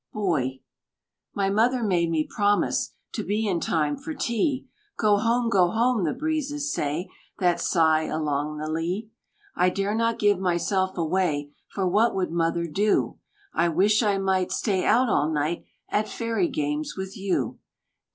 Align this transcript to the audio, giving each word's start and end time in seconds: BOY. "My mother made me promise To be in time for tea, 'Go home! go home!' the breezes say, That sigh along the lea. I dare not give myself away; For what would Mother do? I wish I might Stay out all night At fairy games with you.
BOY. 0.13 0.61
"My 1.35 1.51
mother 1.51 1.83
made 1.83 2.09
me 2.09 2.27
promise 2.27 2.93
To 3.13 3.23
be 3.23 3.47
in 3.47 3.59
time 3.59 3.95
for 3.95 4.15
tea, 4.15 4.67
'Go 4.97 5.17
home! 5.17 5.47
go 5.47 5.67
home!' 5.67 6.05
the 6.05 6.13
breezes 6.15 6.73
say, 6.73 7.07
That 7.37 7.61
sigh 7.61 8.05
along 8.05 8.57
the 8.57 8.67
lea. 8.67 9.11
I 9.55 9.69
dare 9.69 9.93
not 9.93 10.17
give 10.17 10.39
myself 10.39 10.97
away; 10.97 11.51
For 11.69 11.87
what 11.87 12.15
would 12.15 12.31
Mother 12.31 12.65
do? 12.65 13.19
I 13.53 13.69
wish 13.69 14.01
I 14.01 14.17
might 14.17 14.51
Stay 14.51 14.83
out 14.85 15.07
all 15.07 15.29
night 15.31 15.65
At 15.87 16.09
fairy 16.09 16.47
games 16.47 16.95
with 16.97 17.15
you. 17.15 17.59